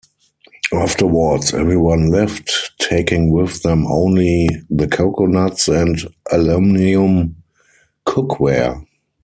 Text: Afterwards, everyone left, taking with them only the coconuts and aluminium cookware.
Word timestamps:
Afterwards, 0.73 1.53
everyone 1.53 2.07
left, 2.09 2.71
taking 2.79 3.29
with 3.29 3.61
them 3.61 3.85
only 3.85 4.49
the 4.67 4.87
coconuts 4.87 5.67
and 5.67 5.95
aluminium 6.31 7.35
cookware. 8.07 8.83